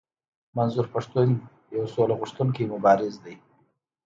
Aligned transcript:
منظور 0.57 0.85
پښتون 0.93 1.29
يو 1.77 1.85
سوله 1.93 2.13
غوښتونکی 2.21 2.63
مبارز 2.73 3.13
دی. 3.23 3.35